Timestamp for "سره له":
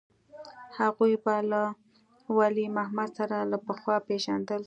3.17-3.57